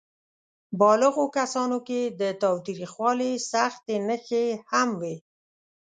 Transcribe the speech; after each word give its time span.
بالغو 0.79 1.25
کسانو 1.37 1.77
کې 1.87 2.01
د 2.21 2.23
تاوتریخوالي 2.41 3.31
سختې 3.51 3.95
نښې 4.07 4.45
هم 4.71 4.89
وې. 5.01 5.15